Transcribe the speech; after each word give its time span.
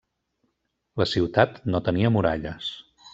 La 1.01 1.07
ciutat 1.11 1.59
no 1.75 1.83
tenia 1.91 2.11
muralles. 2.17 2.73